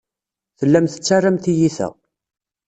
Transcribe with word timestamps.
Tellam 0.57 0.85
tettarram 0.87 1.37
tiyita. 1.43 1.87